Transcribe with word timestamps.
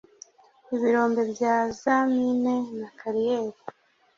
ibirombe 0.75 1.21
bya 1.31 1.55
za 1.81 1.95
mine 2.13 2.55
na 2.79 2.89
kariyeri 2.99 3.59